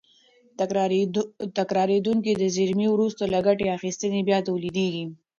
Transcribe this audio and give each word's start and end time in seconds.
تکرارېدونکې 1.57 2.31
زېرمې 2.55 2.87
وروسته 2.91 3.23
له 3.33 3.39
ګټې 3.47 3.67
اخیستنې 3.77 4.21
بیا 4.27 4.39
تولیدېږي. 4.47 5.05